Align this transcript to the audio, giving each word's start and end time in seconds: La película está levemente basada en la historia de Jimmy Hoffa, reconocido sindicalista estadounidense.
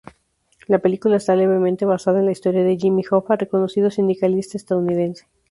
La 0.65 0.79
película 0.79 1.17
está 1.17 1.35
levemente 1.35 1.85
basada 1.85 2.17
en 2.21 2.25
la 2.25 2.31
historia 2.31 2.63
de 2.63 2.75
Jimmy 2.75 3.03
Hoffa, 3.11 3.35
reconocido 3.35 3.91
sindicalista 3.91 4.57
estadounidense. 4.57 5.27